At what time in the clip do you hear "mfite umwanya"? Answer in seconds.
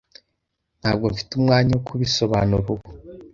1.13-1.71